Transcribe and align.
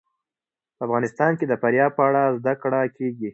په 0.75 0.81
افغانستان 0.87 1.31
کې 1.39 1.45
د 1.47 1.53
فاریاب 1.61 1.91
په 1.95 2.03
اړه 2.09 2.21
زده 2.39 2.53
کړه 2.61 2.81
کېږي. 2.97 3.29